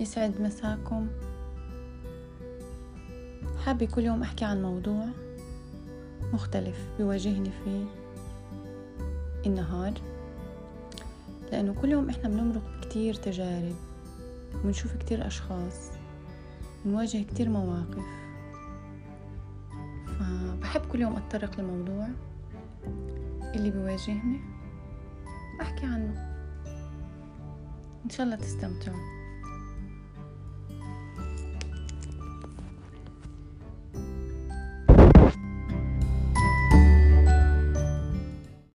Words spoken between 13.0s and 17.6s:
تجارب ونشوف كتير أشخاص بنواجه كتير